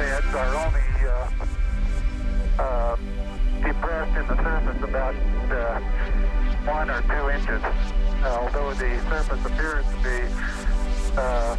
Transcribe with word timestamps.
beds 0.00 0.34
are 0.34 0.54
only 0.64 0.80
uh, 1.04 2.62
uh, 2.62 2.96
depressed 3.62 4.16
in 4.16 4.26
the 4.28 4.36
surface 4.42 4.82
about 4.82 5.14
uh, 5.52 5.78
one 6.64 6.88
or 6.90 7.02
two 7.02 7.28
inches, 7.28 7.62
uh, 8.24 8.38
although 8.40 8.72
the 8.74 8.98
surface 9.10 9.44
appears 9.44 9.84
to 9.84 9.96
be 10.00 10.18
uh, 11.18 11.54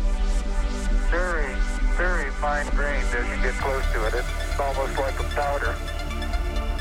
very, 1.11 1.53
very 1.97 2.31
fine 2.41 2.65
grained 2.71 3.05
as 3.13 3.29
you 3.29 3.43
get 3.43 3.53
close 3.61 3.85
to 3.93 4.07
it. 4.07 4.13
It's 4.15 4.59
almost 4.59 4.97
like 4.97 5.19
a 5.19 5.27
powder. 5.35 5.75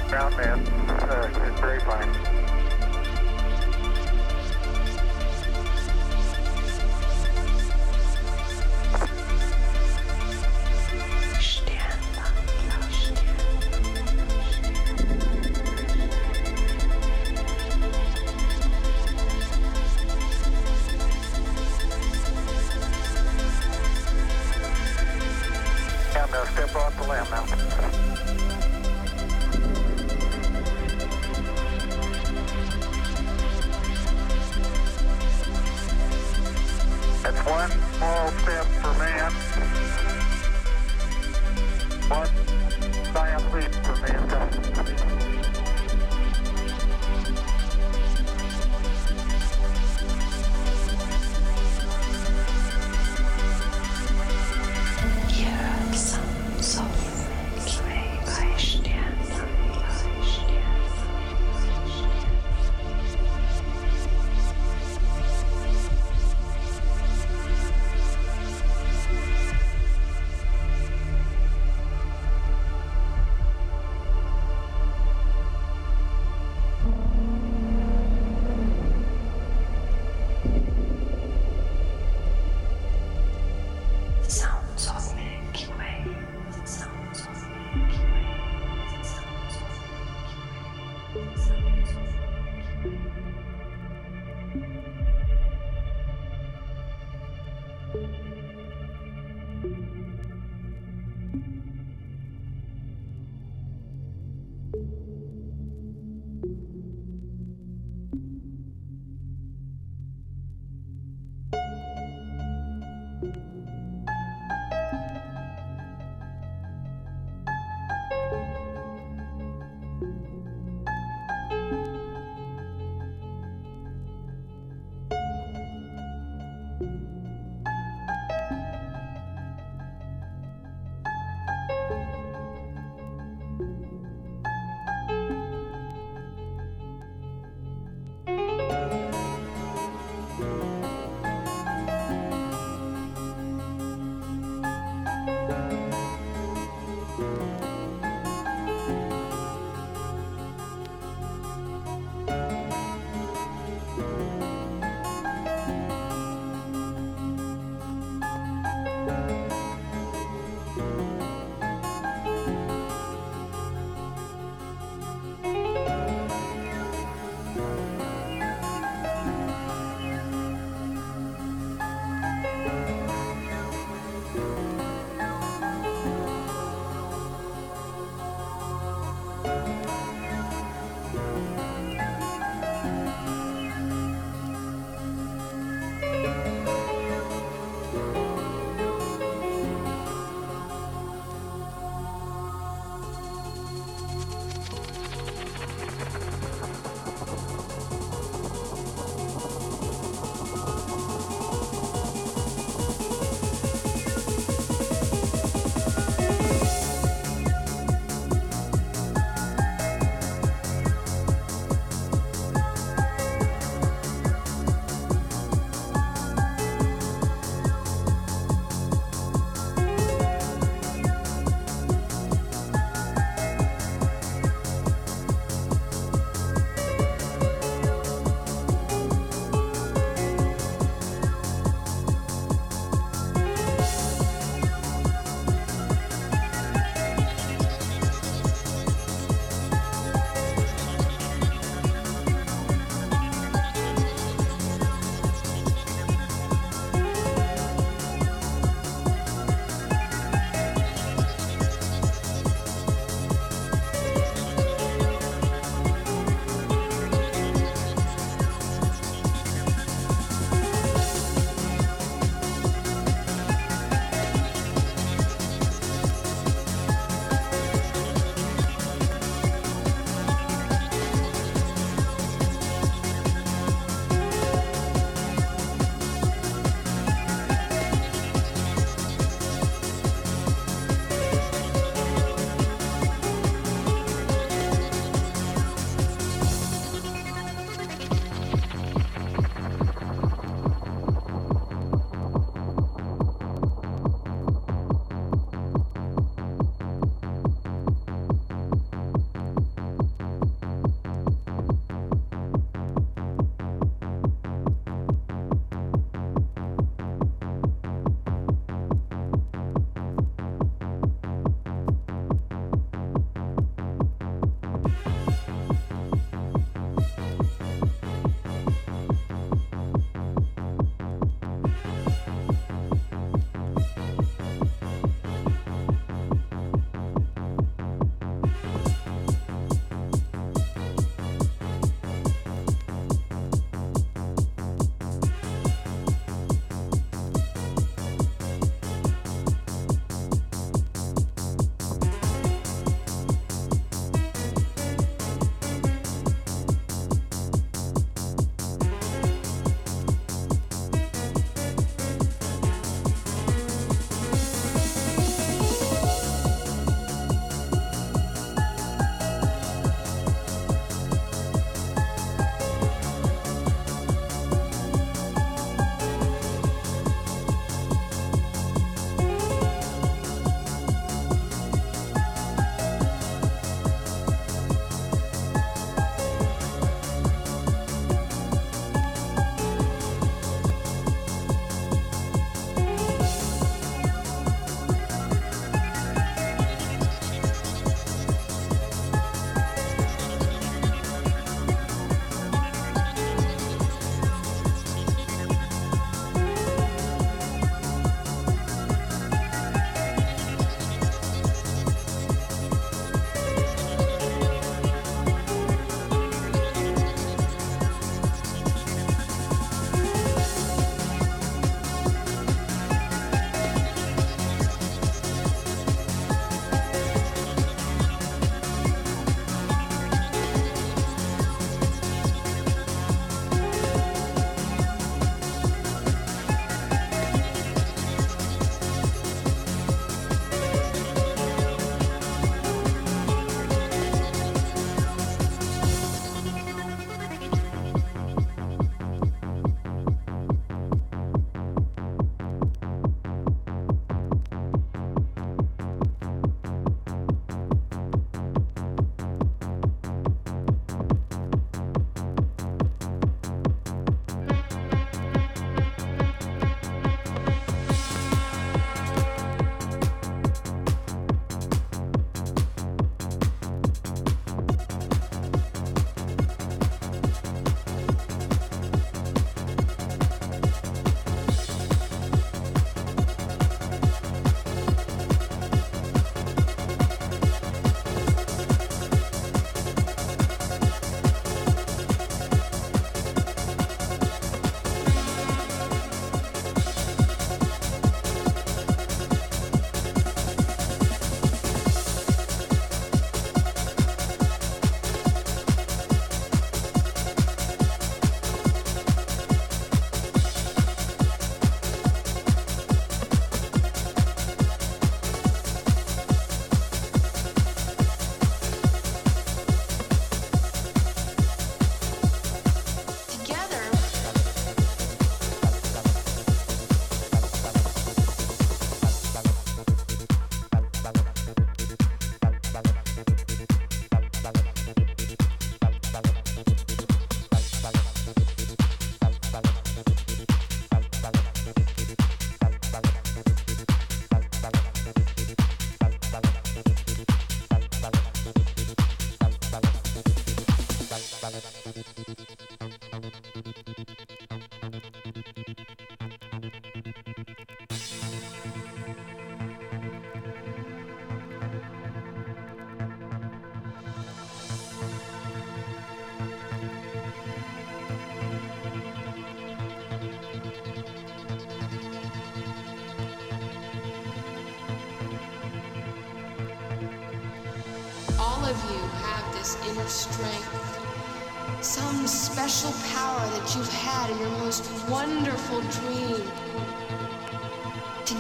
Ground 0.09 0.37
mass 0.39 0.67
uh, 1.03 1.53
is 1.53 1.61
very 1.61 1.81
fine. 1.81 2.40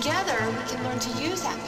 Together, 0.00 0.38
we 0.56 0.64
can 0.64 0.82
learn 0.84 0.98
to 0.98 1.10
use 1.22 1.42
that 1.42 1.59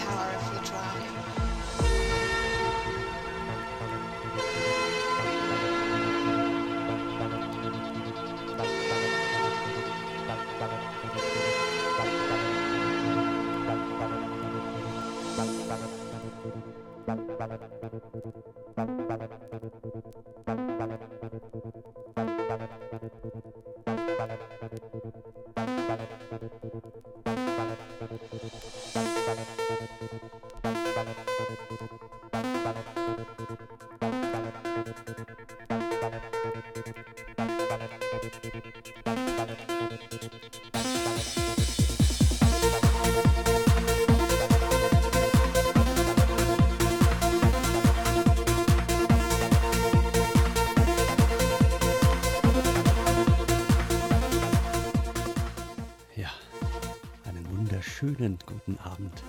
guten 58.73 58.85
Abend. 58.85 59.23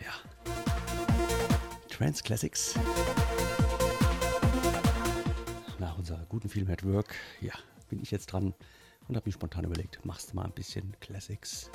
Ja, 0.00 0.12
Trans 1.88 2.22
Classics. 2.22 2.74
Nach 5.78 5.98
unserer 5.98 6.24
guten 6.26 6.48
Film 6.48 6.70
at 6.70 6.84
Work, 6.84 7.14
ja, 7.40 7.52
bin 7.88 8.00
ich 8.00 8.10
jetzt 8.10 8.26
dran 8.26 8.54
und 9.08 9.16
habe 9.16 9.28
mir 9.28 9.32
spontan 9.32 9.64
überlegt, 9.64 10.04
machst 10.04 10.32
du 10.32 10.36
mal 10.36 10.44
ein 10.44 10.52
bisschen 10.52 10.94
Classics. 11.00 11.70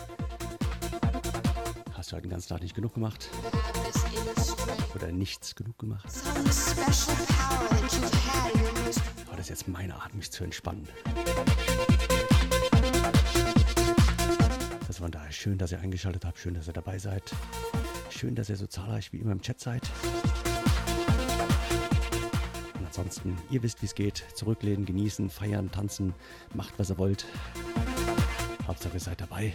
Hast 1.94 2.12
du 2.12 2.16
heute 2.16 2.28
den 2.28 2.32
ganzen 2.32 2.50
Tag 2.50 2.62
nicht 2.62 2.76
genug 2.76 2.94
gemacht 2.94 3.30
oder 4.96 5.12
nichts 5.12 5.56
genug 5.56 5.78
gemacht? 5.78 6.08
Aber 9.28 9.36
das 9.36 9.40
ist 9.40 9.50
jetzt 9.50 9.68
meine 9.68 9.96
Art, 9.96 10.14
mich 10.14 10.32
zu 10.32 10.44
entspannen. 10.46 10.88
Das 15.00 15.04
war 15.04 15.12
daher 15.12 15.32
schön, 15.32 15.58
dass 15.58 15.72
ihr 15.72 15.80
eingeschaltet 15.80 16.26
habt, 16.26 16.38
schön, 16.40 16.56
dass 16.56 16.68
ihr 16.68 16.74
dabei 16.74 17.00
seid. 17.00 17.24
Schön, 18.10 18.36
dass 18.36 18.50
ihr 18.50 18.58
so 18.58 18.68
zahlreich 18.68 19.14
wie 19.14 19.20
immer 19.20 19.32
im 19.32 19.42
Chat 19.42 19.58
seid. 19.58 19.82
Und 22.78 22.86
ansonsten, 22.86 23.38
ihr 23.50 23.64
wisst, 23.64 23.82
wie 23.82 23.86
es 23.86 23.96
geht. 23.96 24.26
Zurücklehnen, 24.34 24.86
genießen, 24.86 25.30
feiern, 25.30 25.72
tanzen, 25.72 26.14
macht, 26.54 26.74
was 26.76 26.90
ihr 26.90 26.98
wollt. 26.98 27.26
Hauptsache, 28.68 28.96
ihr 28.96 29.00
seid 29.00 29.22
dabei. 29.22 29.54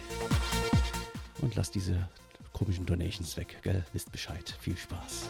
Und 1.41 1.53
lasst 1.53 1.75
diese 1.75 2.09
komischen 2.51 2.87
Donations 2.87 3.37
weg, 3.37 3.59
gell? 3.61 3.85
Wisst 3.93 4.11
Bescheid. 4.11 4.57
Viel 4.59 4.75
Spaß. 4.75 5.29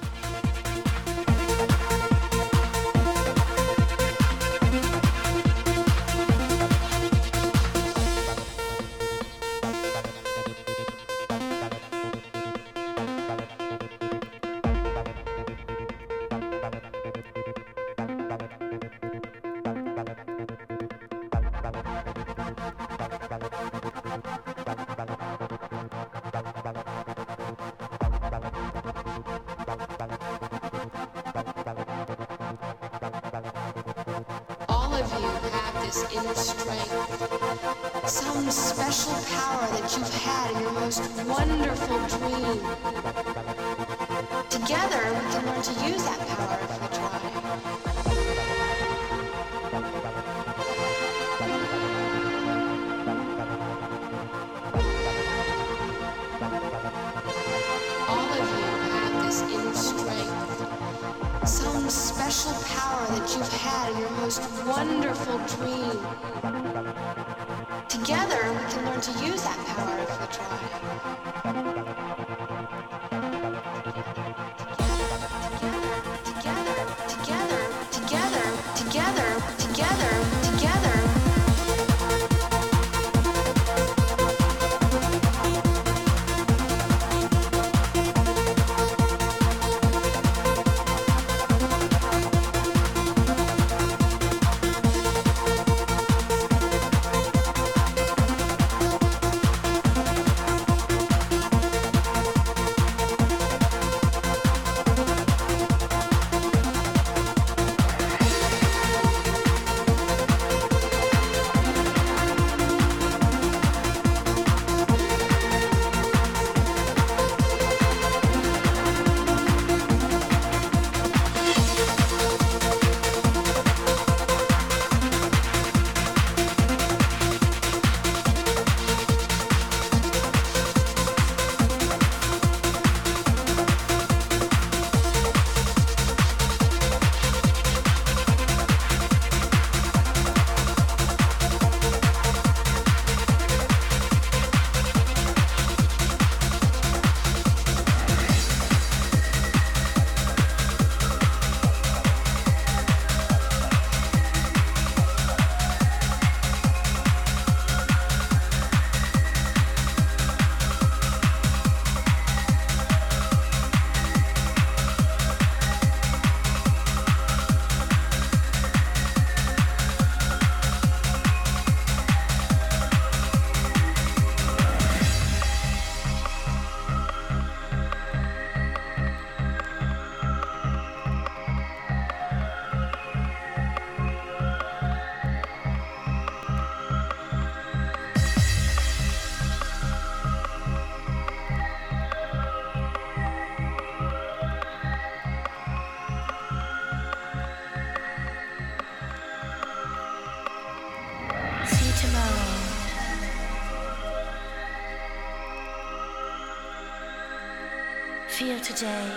Today. 208.65 209.07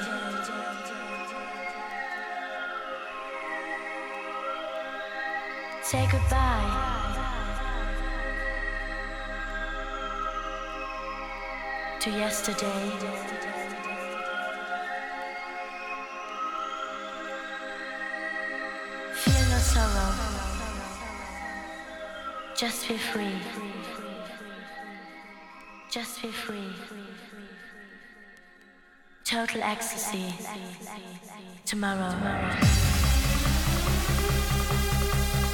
Say 5.83 6.07
goodbye. 6.13 6.69
To 12.01 12.11
yesterday. 12.11 12.91
Feel 19.15 19.45
no 19.49 19.59
sorrow. 19.73 20.13
Just 22.55 22.85
feel 22.85 22.99
free. 22.99 23.39
Just 25.91 26.19
feel 26.19 26.33
free. 26.33 26.75
Total 29.29 29.62
ecstasy. 29.62 30.33
Tomorrow. 31.67 32.14
See 35.29 35.48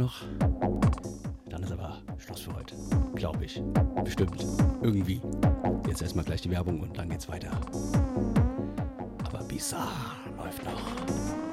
Noch. 0.00 0.22
Dann 1.50 1.62
ist 1.62 1.72
aber 1.72 1.98
Schluss 2.16 2.40
für 2.40 2.54
heute. 2.54 2.74
Glaube 3.14 3.44
ich. 3.44 3.62
Bestimmt. 4.02 4.46
Irgendwie. 4.82 5.20
Jetzt 5.86 6.00
erstmal 6.00 6.24
gleich 6.24 6.40
die 6.40 6.50
Werbung 6.50 6.80
und 6.80 6.96
dann 6.96 7.10
geht's 7.10 7.28
weiter. 7.28 7.50
Aber 9.24 9.44
Bizarre 9.44 10.16
läuft 10.38 10.64
noch. 10.64 11.49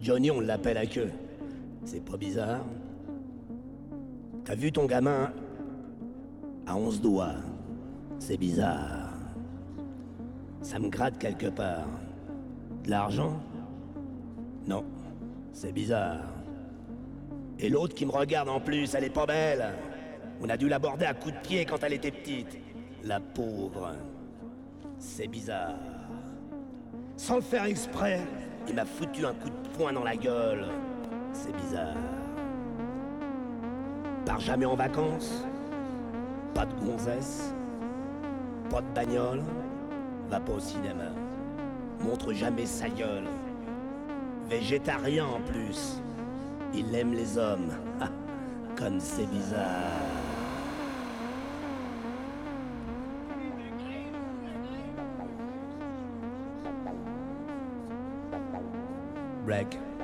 Johnny, 0.00 0.30
on 0.30 0.40
l'appelle 0.40 0.78
à 0.78 0.86
queue. 0.86 1.10
C'est 1.84 2.04
pas 2.04 2.16
bizarre 2.16 2.64
T'as 4.44 4.54
vu 4.54 4.72
ton 4.72 4.86
gamin 4.86 5.30
à 6.66 6.74
11 6.74 7.02
doigts? 7.02 7.34
C'est 8.18 8.38
bizarre. 8.38 9.12
Ça 10.62 10.78
me 10.78 10.88
gratte 10.88 11.18
quelque 11.18 11.48
part. 11.48 11.86
De 12.84 12.90
l'argent? 12.90 13.38
Non, 14.66 14.84
c'est 15.52 15.72
bizarre. 15.72 16.22
Et 17.58 17.68
l'autre 17.68 17.94
qui 17.94 18.06
me 18.06 18.10
regarde 18.10 18.48
en 18.48 18.58
plus, 18.58 18.94
elle 18.94 19.04
est 19.04 19.10
pas 19.10 19.26
belle. 19.26 19.74
On 20.40 20.48
a 20.48 20.56
dû 20.56 20.68
l'aborder 20.68 21.04
à 21.04 21.12
coups 21.12 21.34
de 21.34 21.40
pied 21.40 21.64
quand 21.66 21.82
elle 21.82 21.92
était 21.92 22.10
petite. 22.10 22.58
La 23.04 23.20
pauvre. 23.20 23.92
C'est 24.98 25.28
bizarre. 25.28 25.74
Sans 27.16 27.36
le 27.36 27.42
faire 27.42 27.64
exprès, 27.64 28.20
il 28.68 28.74
m'a 28.74 28.84
foutu 28.84 29.24
un 29.24 29.32
coup 29.32 29.48
de 29.48 29.68
poing 29.76 29.92
dans 29.92 30.04
la 30.04 30.16
gueule. 30.16 30.66
C'est 31.32 31.56
bizarre. 31.56 31.94
Pars 34.24 34.40
jamais 34.40 34.66
en 34.66 34.74
vacances 34.74 35.44
Pas 36.54 36.66
de 36.66 36.74
gonzesse 36.84 37.54
Pas 38.70 38.82
de 38.82 38.94
bagnole 38.94 39.42
Va 40.28 40.40
pas 40.40 40.52
au 40.52 40.60
cinéma. 40.60 41.04
Montre 42.00 42.32
jamais 42.32 42.66
sa 42.66 42.88
gueule. 42.88 43.24
Végétarien 44.48 45.24
en 45.24 45.40
plus. 45.40 46.02
Il 46.74 46.94
aime 46.94 47.14
les 47.14 47.38
hommes. 47.38 47.72
Comme 48.76 49.00
c'est 49.00 49.26
bizarre. 49.26 50.07
Break. 59.48 59.97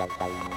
Bye. 0.00 0.50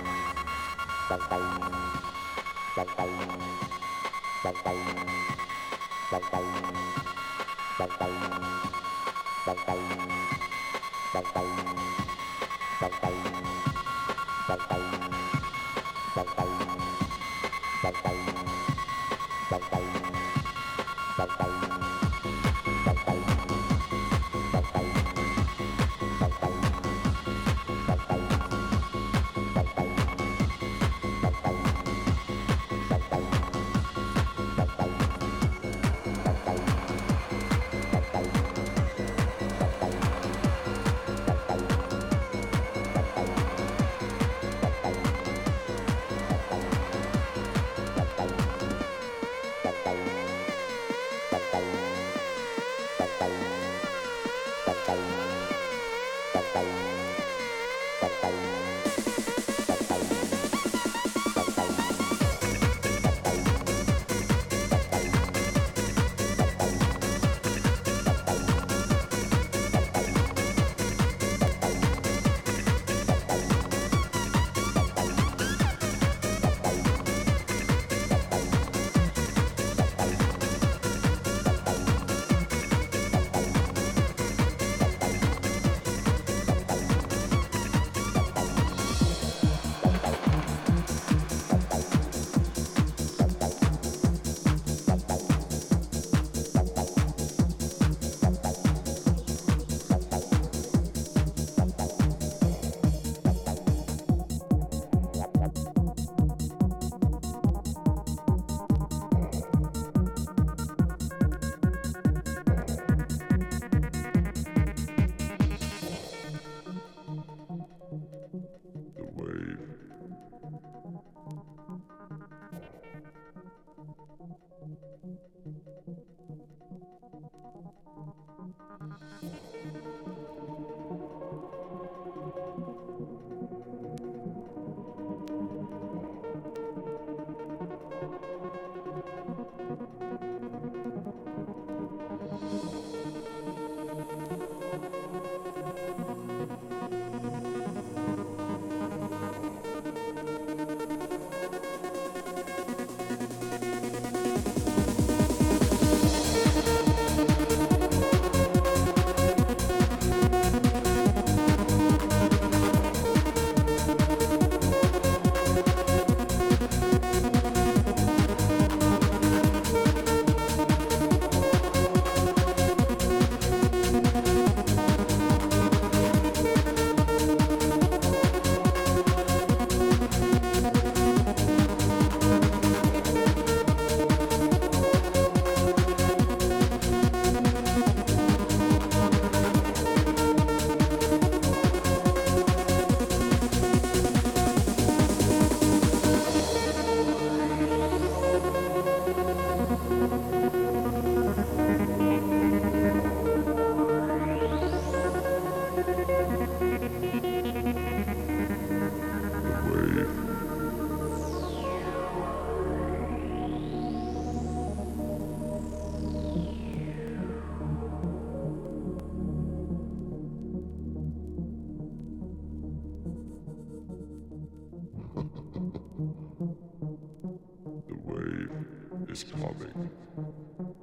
salvation. 229.60 230.83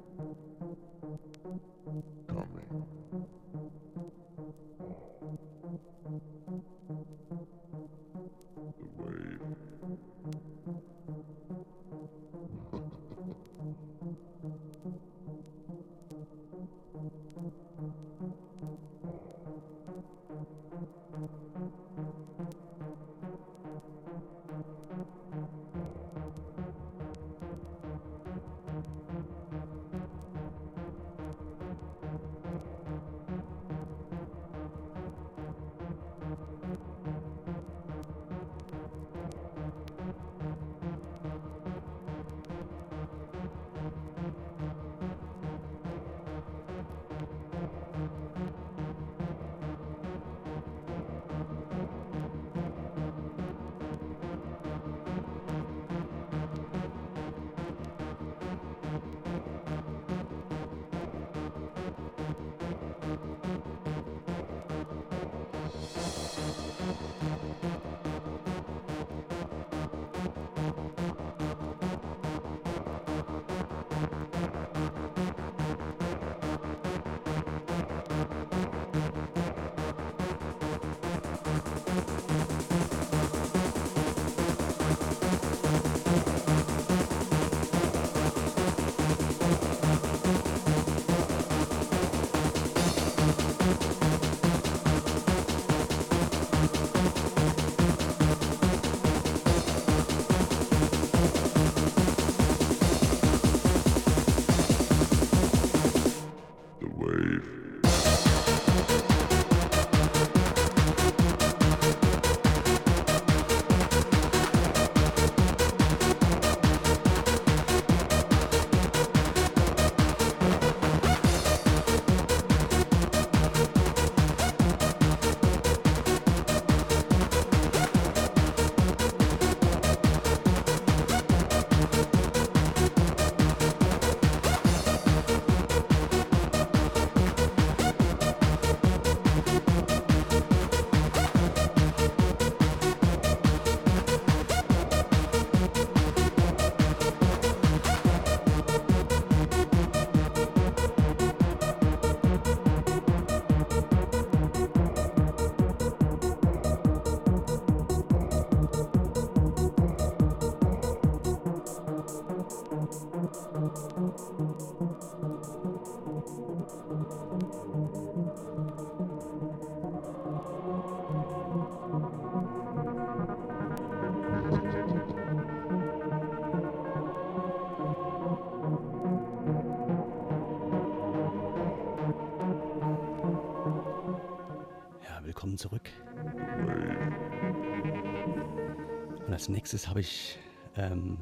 Nächstes 189.51 189.87
habe 189.87 189.99
ich 189.99 190.39
ähm, 190.77 191.17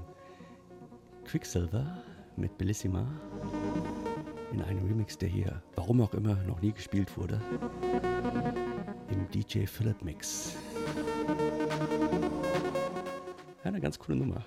Quicksilver 1.26 2.02
mit 2.36 2.58
Bellissima 2.58 3.08
in 4.52 4.62
einem 4.62 4.86
Remix, 4.88 5.18
der 5.18 5.30
hier, 5.30 5.62
warum 5.76 6.02
auch 6.02 6.14
immer, 6.14 6.36
noch 6.44 6.62
nie 6.62 6.72
gespielt 6.72 7.16
wurde, 7.18 7.42
im 9.10 9.28
DJ 9.30 9.66
Philip 9.66 10.02
Mix. 10.04 10.56
Eine 13.64 13.82
ganz 13.82 14.00
coole 14.00 14.18
Nummer. 14.18 14.46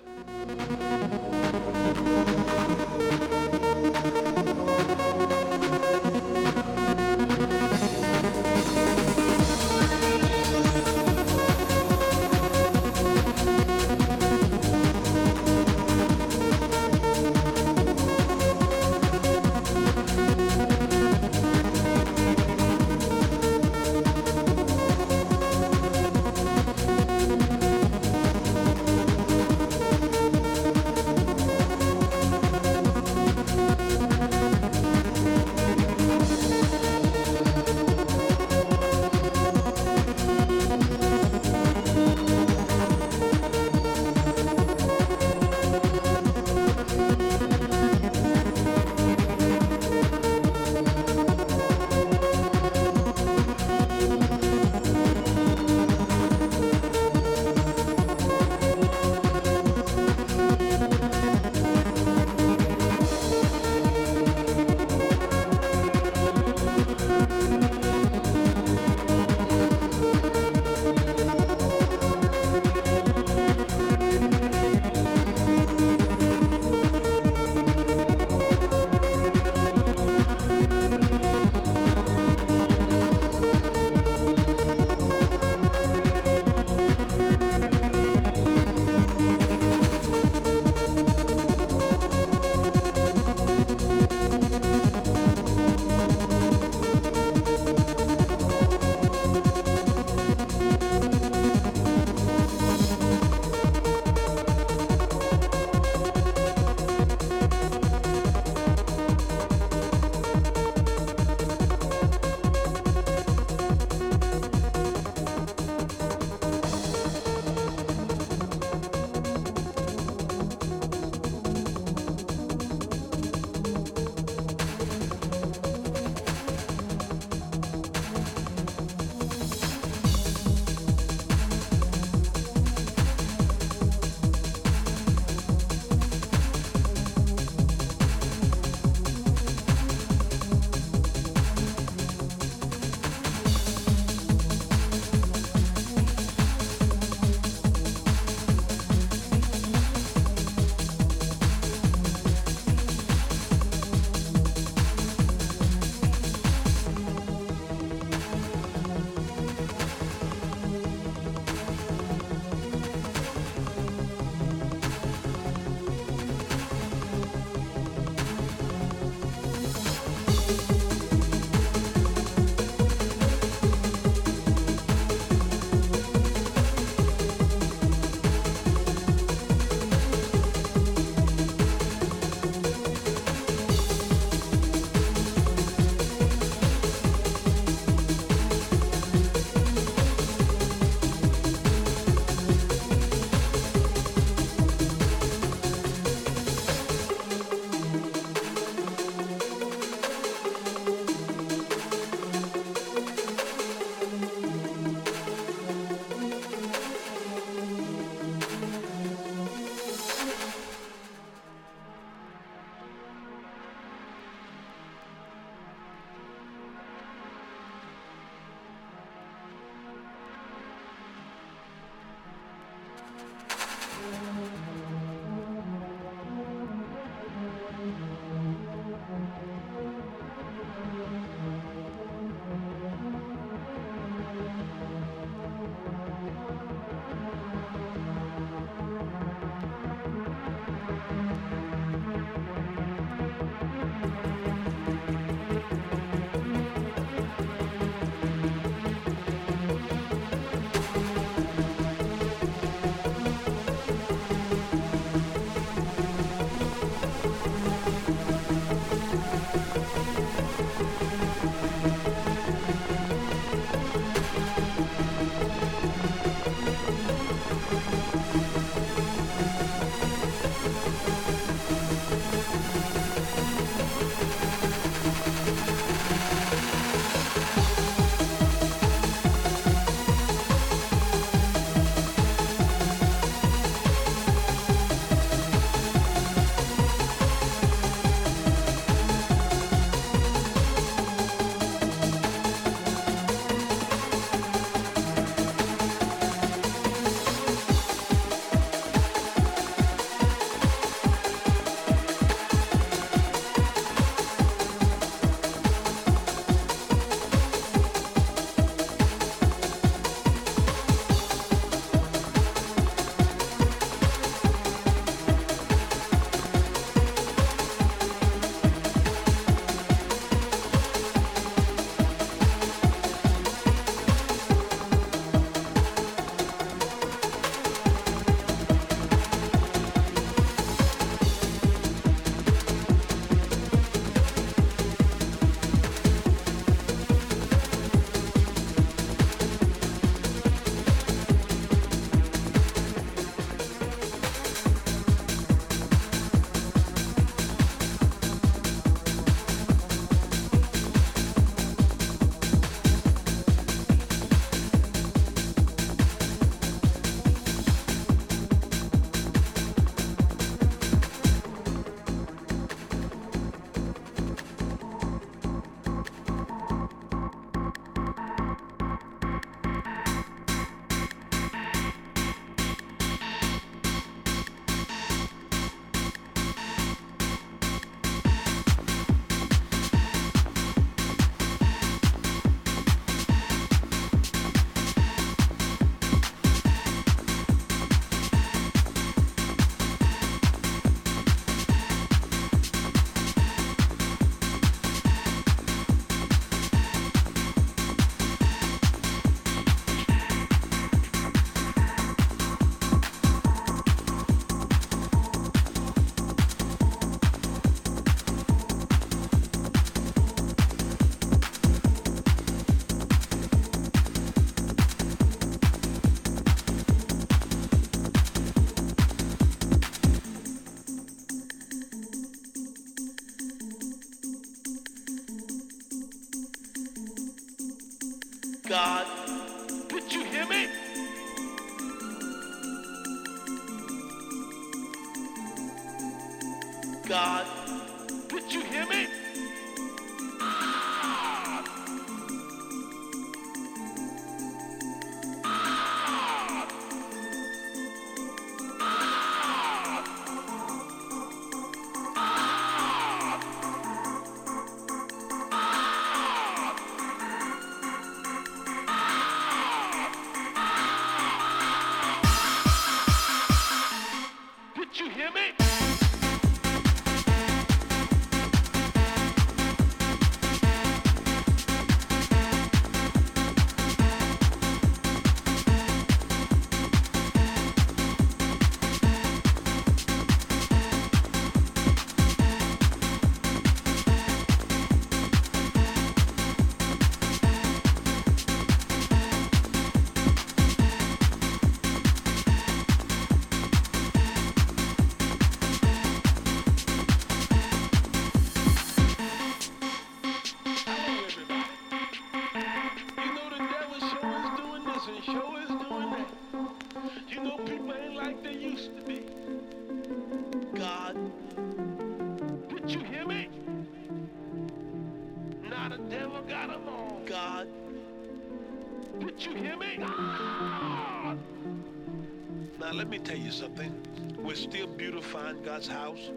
Something. 523.63 523.95
We're 524.43 524.55
still 524.55 524.87
beautifying 524.87 525.63
God's 525.63 525.87
house. 525.87 526.31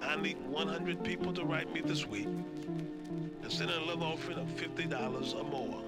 I 0.00 0.16
need 0.16 0.38
100 0.48 1.04
people 1.04 1.34
to 1.34 1.44
write 1.44 1.70
me 1.74 1.82
this 1.82 2.06
week 2.06 2.26
and 3.42 3.52
send 3.52 3.70
a 3.70 3.80
love 3.82 4.02
offering 4.02 4.38
of 4.38 4.48
$50 4.48 5.34
or 5.34 5.44
more. 5.44 5.82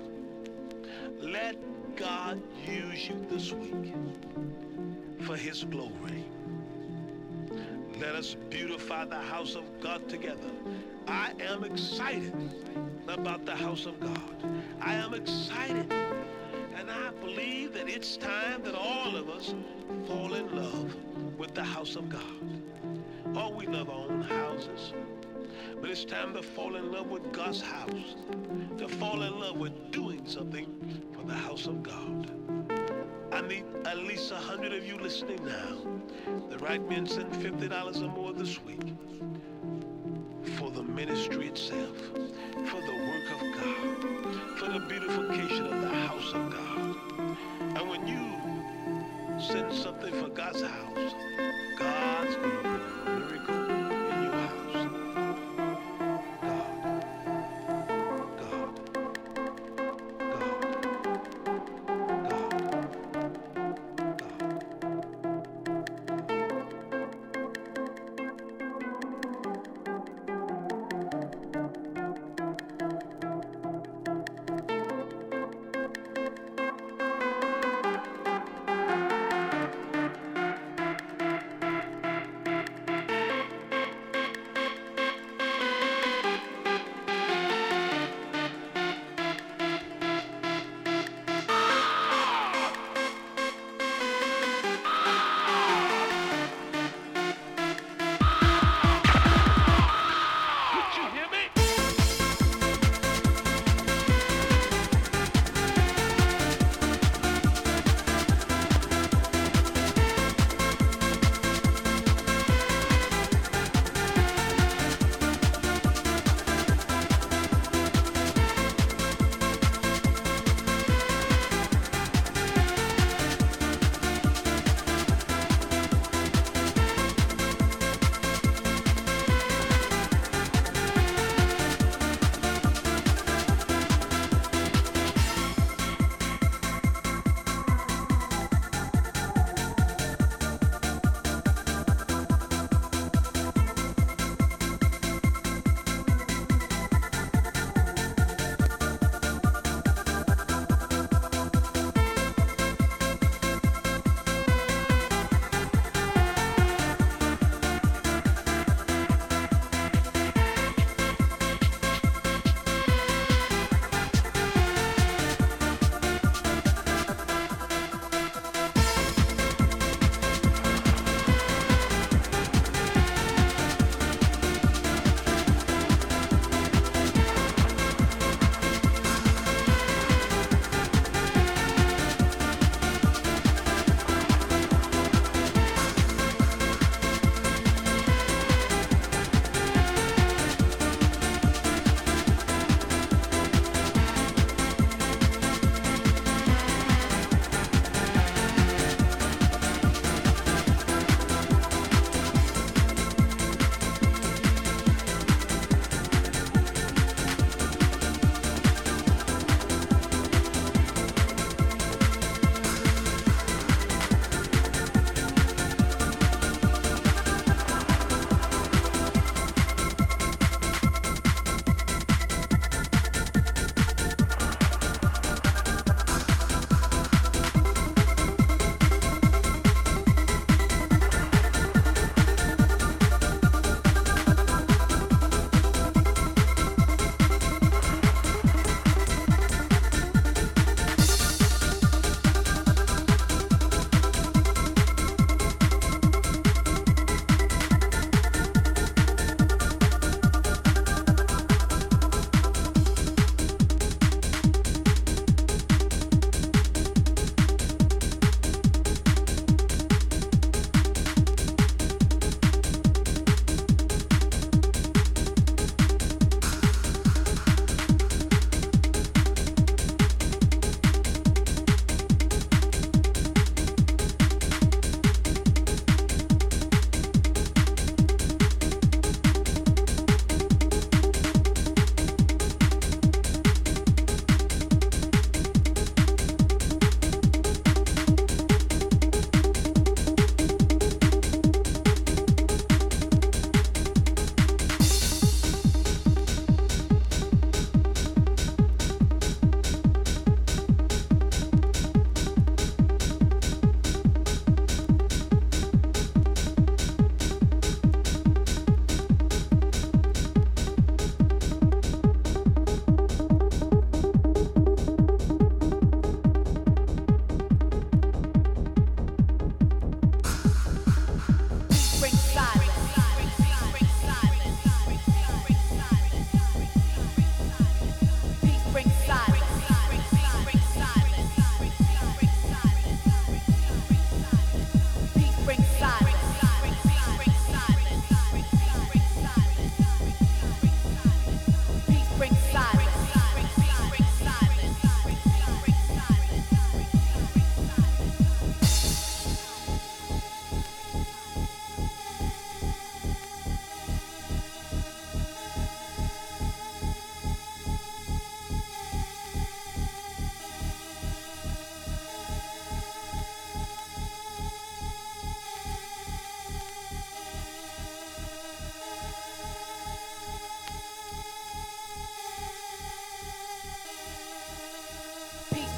Let 1.18 1.56
God 1.96 2.42
use 2.66 3.08
you 3.08 3.26
this 3.30 3.54
week 3.54 3.94
for 5.22 5.34
his 5.34 5.64
glory. 5.64 6.26
Let 7.98 8.14
us 8.14 8.36
beautify 8.50 9.06
the 9.06 9.16
house 9.16 9.54
of 9.54 9.64
God 9.80 10.06
together. 10.10 10.50
I 11.08 11.32
am 11.40 11.64
excited 11.64 12.34
about 13.08 13.46
the 13.46 13.56
house 13.56 13.86
of 13.86 13.98
God. 13.98 14.60
I 14.78 14.92
am 14.92 15.14
excited. 15.14 15.90
And 16.78 16.90
I 16.90 17.10
believe 17.20 17.72
that 17.72 17.88
it's 17.88 18.16
time 18.16 18.62
that 18.64 18.74
all 18.74 19.16
of 19.16 19.30
us 19.30 19.54
fall 20.06 20.34
in 20.34 20.54
love 20.54 20.94
with 21.38 21.54
the 21.54 21.64
house 21.64 21.96
of 21.96 22.08
God. 22.08 22.22
Oh, 23.34 23.48
we 23.48 23.66
love 23.66 23.88
our 23.88 24.10
own 24.10 24.20
houses. 24.20 24.92
But 25.80 25.90
it's 25.90 26.04
time 26.04 26.34
to 26.34 26.42
fall 26.42 26.76
in 26.76 26.92
love 26.92 27.08
with 27.08 27.32
God's 27.32 27.60
house. 27.60 28.16
To 28.78 28.88
fall 28.88 29.22
in 29.22 29.38
love 29.40 29.56
with 29.56 29.90
doing 29.90 30.26
something 30.26 30.66
for 31.12 31.22
the 31.26 31.34
house 31.34 31.66
of 31.66 31.82
God. 31.82 32.30
I 33.32 33.40
need 33.40 33.64
at 33.84 33.98
least 33.98 34.30
a 34.30 34.36
hundred 34.36 34.72
of 34.72 34.86
you 34.86 34.98
listening 34.98 35.44
now. 35.44 35.78
The 36.50 36.58
right 36.58 36.86
men 36.88 37.06
send 37.06 37.34
fifty 37.36 37.68
dollars 37.68 38.02
or 38.02 38.08
more 38.08 38.32
this 38.32 38.62
week 38.64 38.94
for 40.56 40.70
the 40.70 40.82
ministry 40.82 41.48
itself, 41.48 41.96
for 41.98 42.80
the 42.80 42.96
work 43.10 43.30
of 43.34 43.40
God, 43.62 44.15
for 44.56 44.68
the 44.70 44.80
beautification 44.80 45.66
of 45.66 45.80
the 45.82 45.88
house 45.88 46.32
of 46.32 46.50
God. 46.50 46.96
And 47.76 47.88
when 47.88 48.06
you 48.06 49.40
send 49.40 49.72
something 49.72 50.12
for 50.12 50.28
God's 50.28 50.62
house, 50.62 51.14
God's 51.78 52.36
going 52.36 52.75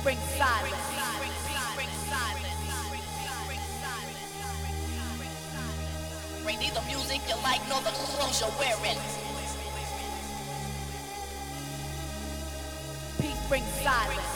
bring 0.09 0.19
silence. 0.39 0.75
Bring 6.43 6.59
neither 6.61 6.81
music 6.87 7.21
you 7.29 7.35
like 7.43 7.61
nor 7.69 7.83
the 7.83 7.91
clothes 7.91 8.41
you're 8.41 8.49
wearing. 8.59 8.97
Peace 13.21 13.49
brings 13.51 13.69
silence. 13.85 14.29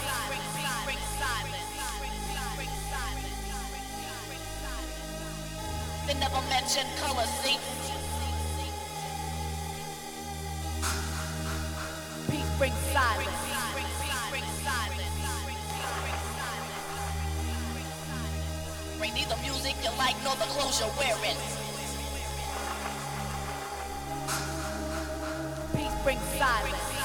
They 6.07 6.15
never 6.21 6.43
mention 6.51 6.87
color, 7.01 7.25
see? 7.41 7.57
Peace 12.31 12.59
brings 12.59 12.77
silence. 12.93 13.52
Nor 20.25 20.37
the 20.37 20.45
clothes 20.45 20.79
you're 20.81 20.89
wearing. 20.99 21.37
Peace 25.75 26.03
brings 26.05 26.23
silence. 26.39 27.02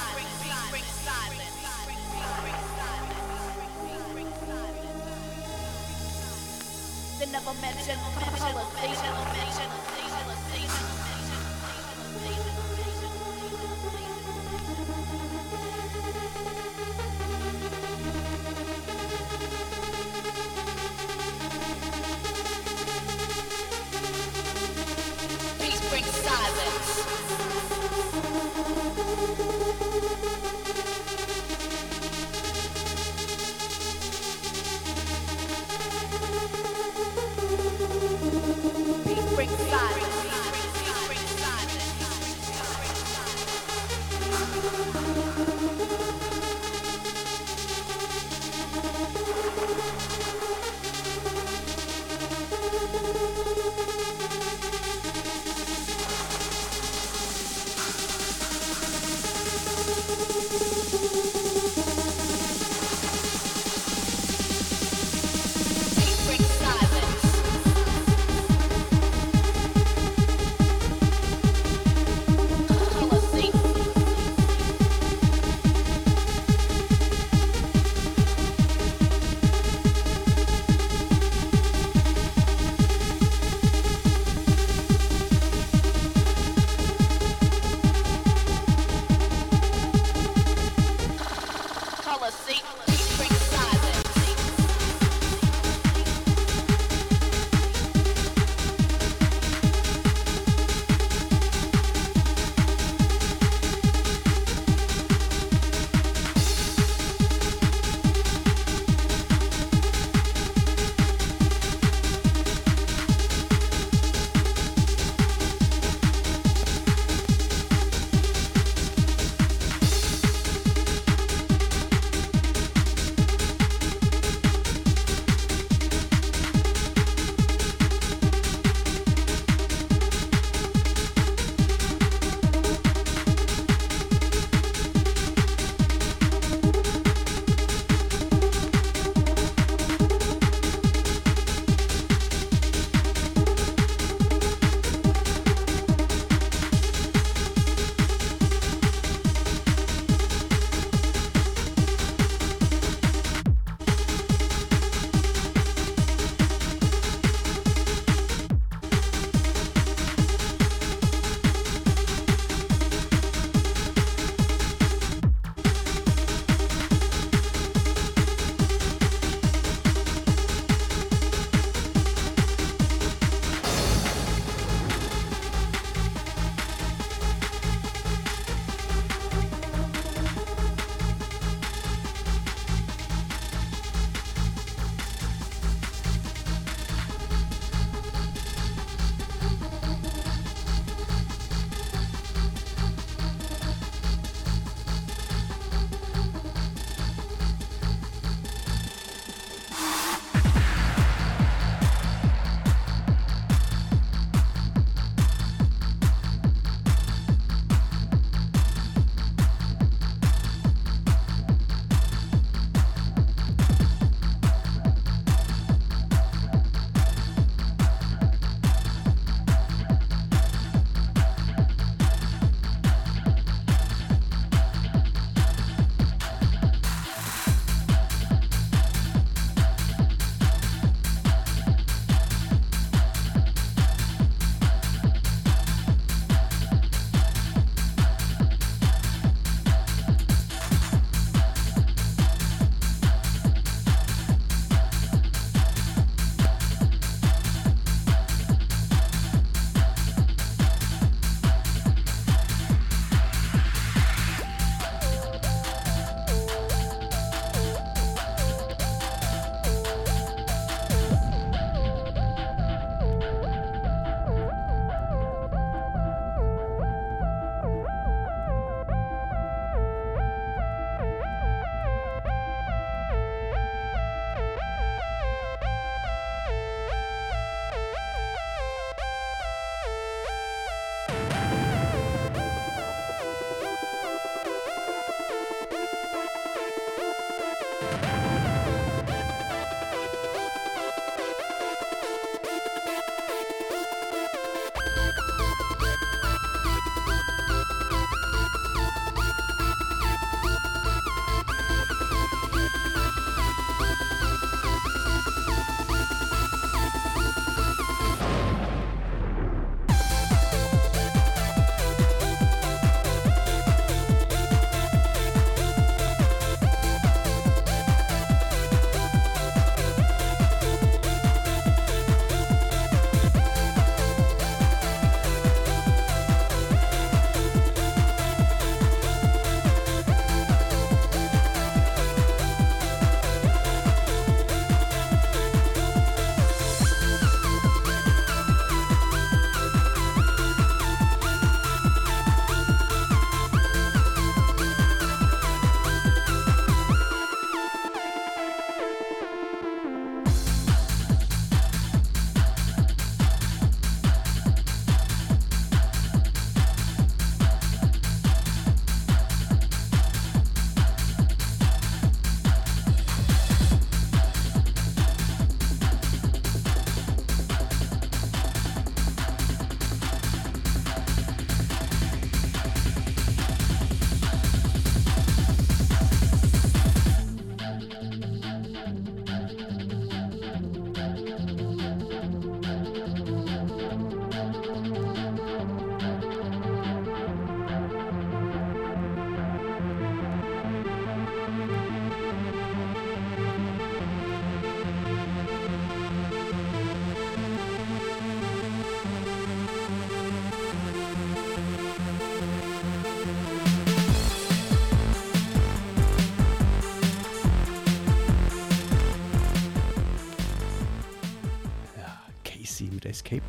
Escape. 413.37 413.43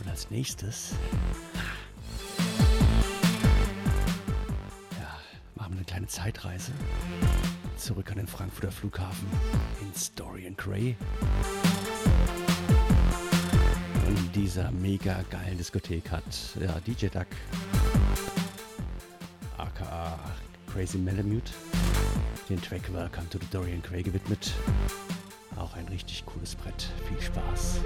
Und 0.00 0.10
als 0.10 0.30
nächstes 0.30 0.92
ja, 4.92 5.18
machen 5.54 5.72
wir 5.72 5.78
eine 5.78 5.84
kleine 5.84 6.06
Zeitreise 6.06 6.72
zurück 7.76 8.10
an 8.10 8.18
den 8.18 8.26
Frankfurter 8.26 8.70
Flughafen 8.70 9.28
in 9.80 9.94
Story 9.94 10.52
Cray. 10.56 10.96
Und 14.06 14.18
in 14.18 14.32
dieser 14.32 14.70
mega 14.72 15.22
geilen 15.30 15.56
Diskothek 15.56 16.10
hat 16.10 16.24
ja, 16.60 16.78
DJ 16.80 17.06
Duck, 17.06 17.26
aka 19.56 20.18
Crazy 20.72 20.98
Malamute, 20.98 21.52
den 22.48 22.60
Track 22.60 22.92
Welcome 22.92 23.28
to 23.30 23.38
the 23.38 23.46
Dorian 23.50 23.82
Cray 23.82 24.02
gewidmet. 24.02 24.52
Auch 25.60 25.76
ein 25.76 25.86
richtig 25.88 26.24
cooles 26.24 26.54
Brett. 26.54 26.88
Viel 27.06 27.20
Spaß. 27.20 27.80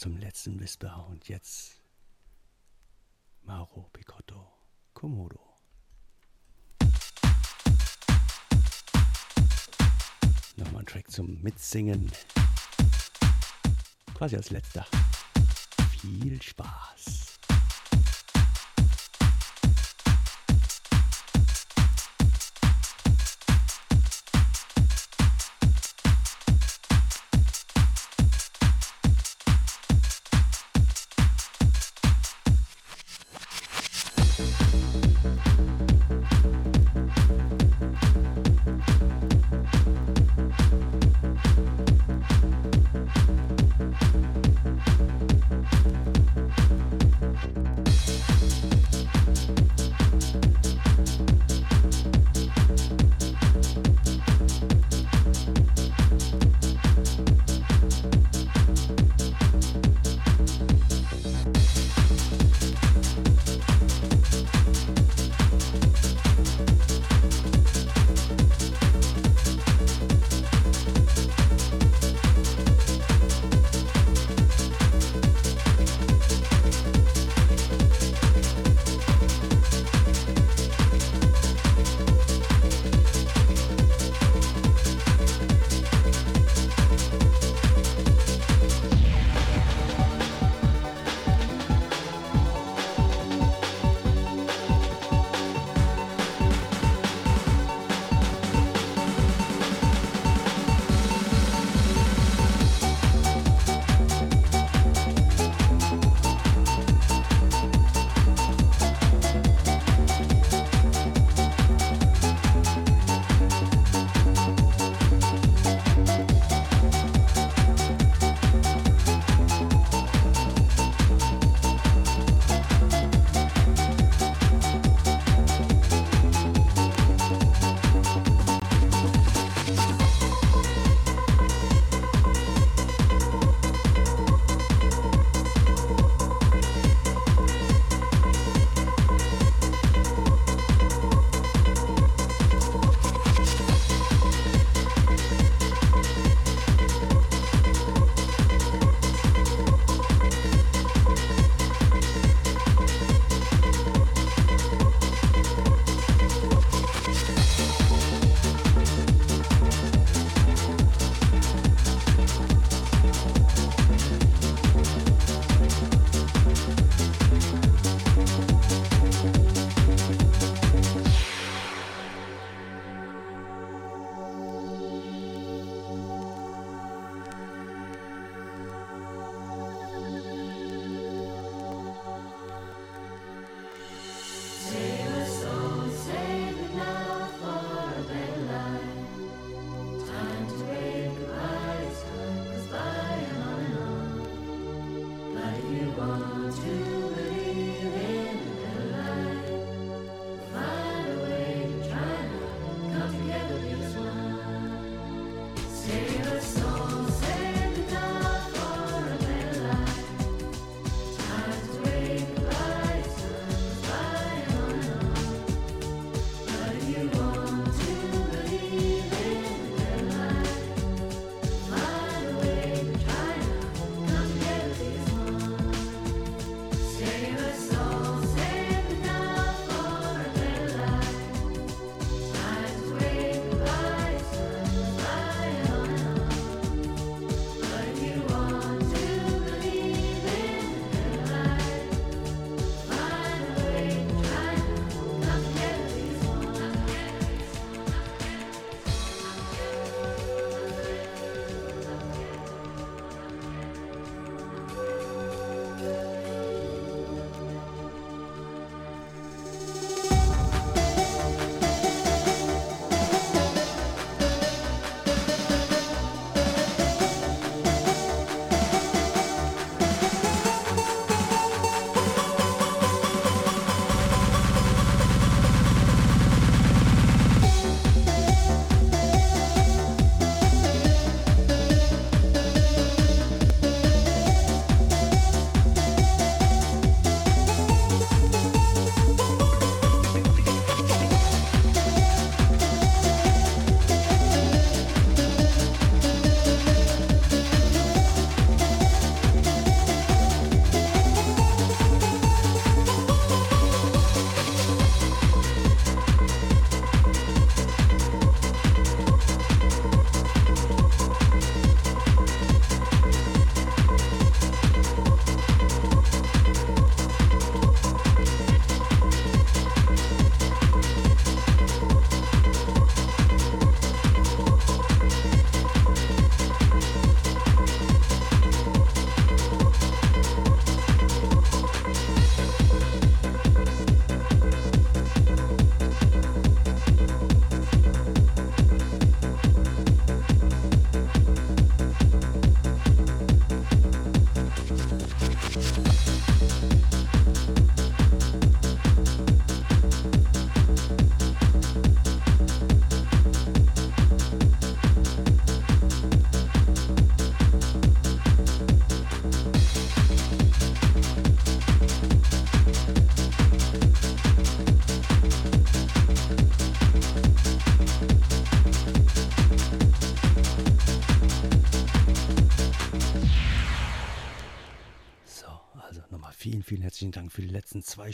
Zum 0.00 0.16
letzten 0.16 0.58
Whisper 0.58 1.06
und 1.10 1.28
jetzt 1.28 1.78
Mauro 3.42 3.90
Picotto 3.92 4.50
Komodo. 4.94 5.38
Nochmal 10.56 10.80
ein 10.80 10.86
Track 10.86 11.10
zum 11.10 11.42
Mitsingen. 11.42 12.10
Quasi 14.14 14.36
als 14.36 14.48
letzter. 14.48 14.86
Viel 16.00 16.40
Spaß. 16.40 17.29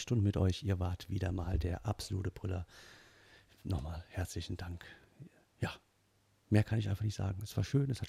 Stunden 0.07 0.23
mit 0.23 0.37
euch. 0.37 0.63
Ihr 0.63 0.79
wart 0.79 1.11
wieder 1.11 1.33
mal 1.33 1.59
der 1.59 1.85
absolute 1.85 2.31
Brüller. 2.31 2.65
Nochmal 3.65 4.05
herzlichen 4.11 4.57
Dank. 4.57 4.85
Ja, 5.59 5.73
mehr 6.49 6.63
kann 6.63 6.79
ich 6.79 6.89
einfach 6.89 7.03
nicht 7.03 7.17
sagen. 7.17 7.41
Es 7.43 7.57
war 7.57 7.65
schön, 7.65 7.91
es 7.91 8.03
hat 8.03 8.05